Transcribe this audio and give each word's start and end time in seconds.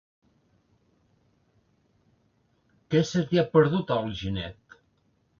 Què 2.93 3.01
se 3.09 3.23
t'hi 3.27 3.41
ha 3.41 3.43
perdut, 3.57 3.93
a 3.93 3.99
Alginet? 4.05 4.79